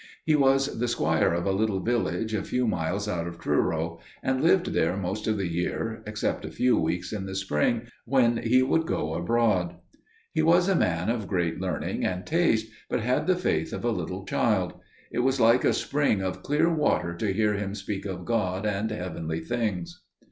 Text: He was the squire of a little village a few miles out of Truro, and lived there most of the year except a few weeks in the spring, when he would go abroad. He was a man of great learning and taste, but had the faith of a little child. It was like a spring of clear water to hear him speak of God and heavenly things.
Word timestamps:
He 0.25 0.33
was 0.35 0.79
the 0.79 0.87
squire 0.87 1.31
of 1.31 1.45
a 1.45 1.51
little 1.51 1.79
village 1.79 2.33
a 2.33 2.43
few 2.43 2.67
miles 2.67 3.07
out 3.07 3.27
of 3.27 3.37
Truro, 3.37 3.99
and 4.23 4.41
lived 4.41 4.73
there 4.73 4.97
most 4.97 5.27
of 5.27 5.37
the 5.37 5.45
year 5.45 6.01
except 6.07 6.43
a 6.43 6.49
few 6.49 6.75
weeks 6.75 7.13
in 7.13 7.27
the 7.27 7.35
spring, 7.35 7.83
when 8.05 8.37
he 8.37 8.63
would 8.63 8.87
go 8.87 9.13
abroad. 9.13 9.75
He 10.33 10.41
was 10.41 10.67
a 10.67 10.73
man 10.75 11.11
of 11.11 11.27
great 11.27 11.61
learning 11.61 12.03
and 12.03 12.25
taste, 12.25 12.65
but 12.89 13.01
had 13.01 13.27
the 13.27 13.35
faith 13.35 13.71
of 13.73 13.85
a 13.85 13.91
little 13.91 14.25
child. 14.25 14.73
It 15.11 15.19
was 15.19 15.39
like 15.39 15.63
a 15.63 15.71
spring 15.71 16.23
of 16.23 16.41
clear 16.41 16.67
water 16.73 17.13
to 17.17 17.31
hear 17.31 17.53
him 17.53 17.75
speak 17.75 18.07
of 18.07 18.25
God 18.25 18.65
and 18.65 18.89
heavenly 18.89 19.41
things. 19.41 20.01